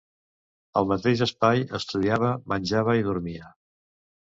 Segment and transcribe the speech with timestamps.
[0.81, 3.57] Al mateix espai estudiava, menjava i dormia.